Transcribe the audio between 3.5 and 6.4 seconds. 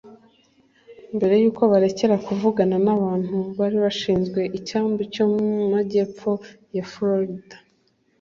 bari bashinzwe icyambu cyo mu Majyepfo